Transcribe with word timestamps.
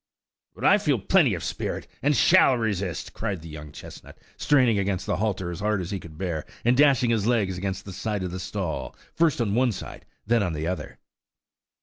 "But 0.55 0.63
I 0.65 0.79
feel 0.79 0.97
plenty 0.97 1.35
of 1.35 1.43
spirit, 1.43 1.85
and 2.01 2.15
shall 2.17 2.57
resist," 2.57 3.13
cried 3.13 3.41
the 3.41 3.49
young 3.49 3.71
chestnut, 3.71 4.17
straining 4.35 4.79
against 4.79 5.05
the 5.05 5.17
halter 5.17 5.51
as 5.51 5.59
hard 5.59 5.79
as 5.79 5.91
he 5.91 5.99
could 5.99 6.17
bear, 6.17 6.43
and 6.65 6.75
dashing 6.75 7.11
his 7.11 7.27
legs 7.27 7.55
against 7.55 7.85
the 7.85 7.93
sides 7.93 8.25
of 8.25 8.31
the 8.31 8.39
stall, 8.39 8.95
first 9.13 9.39
on 9.39 9.53
one 9.53 9.71
side, 9.71 10.07
then 10.25 10.41
on 10.41 10.53
the 10.53 10.65
other. 10.65 10.97